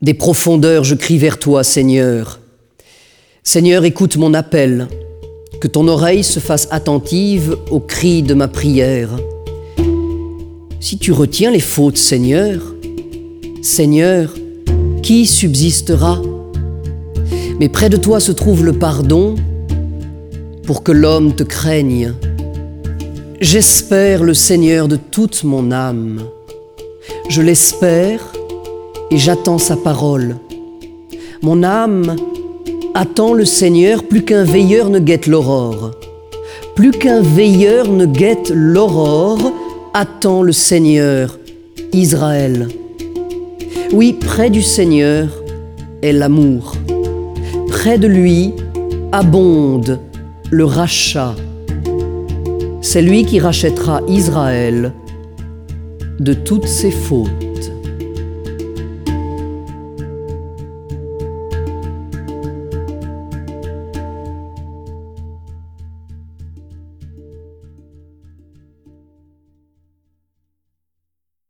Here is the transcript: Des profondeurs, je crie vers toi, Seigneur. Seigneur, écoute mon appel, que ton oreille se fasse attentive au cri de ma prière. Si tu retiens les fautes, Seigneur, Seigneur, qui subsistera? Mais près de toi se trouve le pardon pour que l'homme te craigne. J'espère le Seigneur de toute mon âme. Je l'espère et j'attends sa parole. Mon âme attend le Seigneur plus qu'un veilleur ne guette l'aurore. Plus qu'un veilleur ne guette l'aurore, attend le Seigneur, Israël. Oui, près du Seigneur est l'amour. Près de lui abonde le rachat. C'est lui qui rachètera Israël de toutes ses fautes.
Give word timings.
Des 0.00 0.14
profondeurs, 0.14 0.84
je 0.84 0.94
crie 0.94 1.18
vers 1.18 1.40
toi, 1.40 1.64
Seigneur. 1.64 2.38
Seigneur, 3.42 3.84
écoute 3.84 4.16
mon 4.16 4.32
appel, 4.32 4.86
que 5.60 5.66
ton 5.66 5.88
oreille 5.88 6.22
se 6.22 6.38
fasse 6.38 6.68
attentive 6.70 7.56
au 7.72 7.80
cri 7.80 8.22
de 8.22 8.32
ma 8.32 8.46
prière. 8.46 9.10
Si 10.78 10.98
tu 10.98 11.10
retiens 11.10 11.50
les 11.50 11.58
fautes, 11.58 11.98
Seigneur, 11.98 12.60
Seigneur, 13.60 14.32
qui 15.02 15.26
subsistera? 15.26 16.22
Mais 17.58 17.68
près 17.68 17.90
de 17.90 17.96
toi 17.96 18.20
se 18.20 18.30
trouve 18.30 18.64
le 18.64 18.74
pardon 18.74 19.34
pour 20.62 20.84
que 20.84 20.92
l'homme 20.92 21.34
te 21.34 21.42
craigne. 21.42 22.14
J'espère 23.40 24.22
le 24.22 24.34
Seigneur 24.34 24.86
de 24.86 24.94
toute 24.94 25.42
mon 25.42 25.72
âme. 25.72 26.22
Je 27.28 27.42
l'espère 27.42 28.20
et 29.10 29.16
j'attends 29.16 29.58
sa 29.58 29.76
parole. 29.76 30.36
Mon 31.42 31.62
âme 31.62 32.16
attend 32.94 33.32
le 33.32 33.44
Seigneur 33.44 34.04
plus 34.04 34.24
qu'un 34.24 34.44
veilleur 34.44 34.90
ne 34.90 34.98
guette 34.98 35.26
l'aurore. 35.26 35.92
Plus 36.74 36.90
qu'un 36.90 37.22
veilleur 37.22 37.88
ne 37.88 38.06
guette 38.06 38.50
l'aurore, 38.54 39.52
attend 39.94 40.42
le 40.42 40.52
Seigneur, 40.52 41.38
Israël. 41.92 42.68
Oui, 43.92 44.12
près 44.12 44.50
du 44.50 44.62
Seigneur 44.62 45.28
est 46.02 46.12
l'amour. 46.12 46.74
Près 47.68 47.98
de 47.98 48.06
lui 48.06 48.52
abonde 49.12 50.00
le 50.50 50.64
rachat. 50.64 51.34
C'est 52.80 53.02
lui 53.02 53.24
qui 53.24 53.40
rachètera 53.40 54.00
Israël 54.08 54.92
de 56.20 56.32
toutes 56.32 56.66
ses 56.66 56.90
fautes. 56.90 57.28